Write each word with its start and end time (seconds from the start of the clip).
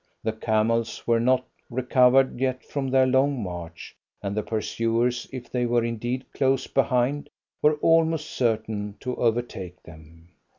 The 0.23 0.31
camels 0.33 1.05
were 1.05 1.19
not 1.19 1.45
recovered 1.69 2.39
yet 2.39 2.65
from 2.65 2.87
their 2.89 3.05
long 3.05 3.39
march, 3.43 3.95
and 4.23 4.35
the 4.35 4.41
pursuers, 4.41 5.29
if 5.31 5.51
they 5.51 5.67
were 5.67 5.83
indeed 5.85 6.25
close 6.33 6.65
behind, 6.65 7.29
were 7.61 7.75
almost 7.81 8.31
certain 8.31 8.95
to 9.01 9.15
overtake 9.17 9.83
them. 9.83 10.29